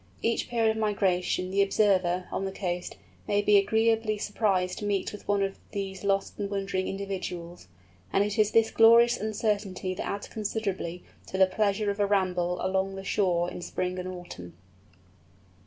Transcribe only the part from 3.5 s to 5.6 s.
agreeably surprised to meet with one of